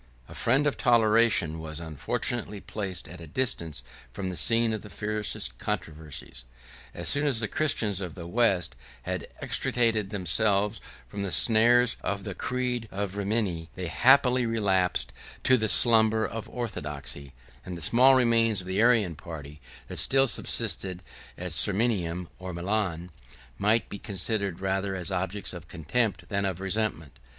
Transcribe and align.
]The 0.27 0.33
friend 0.33 0.65
of 0.65 0.77
toleration 0.77 1.59
was 1.59 1.79
unfortunately 1.79 2.59
placed 2.59 3.07
at 3.07 3.21
a 3.21 3.27
distance 3.27 3.83
from 4.11 4.29
the 4.29 4.35
scene 4.35 4.73
of 4.73 4.81
the 4.81 4.89
fiercest 4.89 5.59
controversies. 5.59 6.43
As 6.91 7.07
soon 7.07 7.27
as 7.27 7.39
the 7.39 7.47
Christians 7.47 8.01
of 8.01 8.15
the 8.15 8.25
West 8.25 8.75
had 9.03 9.27
extricated 9.43 10.09
themselves 10.09 10.81
from 11.07 11.21
the 11.21 11.31
snares 11.31 11.97
of 12.01 12.23
the 12.23 12.33
creed 12.33 12.87
of 12.91 13.15
Rimini, 13.15 13.69
they 13.75 13.85
happily 13.85 14.47
relapsed 14.47 15.13
into 15.37 15.55
the 15.55 15.67
slumber 15.69 16.25
of 16.25 16.49
orthodoxy; 16.49 17.31
and 17.63 17.77
the 17.77 17.79
small 17.83 18.15
remains 18.15 18.59
of 18.61 18.65
the 18.65 18.81
Arian 18.81 19.13
party, 19.15 19.61
that 19.87 19.97
still 19.99 20.25
subsisted 20.25 21.03
at 21.37 21.51
Sirmium 21.51 22.27
or 22.39 22.53
Milan, 22.53 23.11
might 23.59 23.87
be 23.87 23.99
considered 23.99 24.61
rather 24.61 24.95
as 24.95 25.11
objects 25.11 25.53
of 25.53 25.67
contempt 25.67 26.27
than 26.29 26.43
of 26.43 26.59
resentment. 26.59 27.19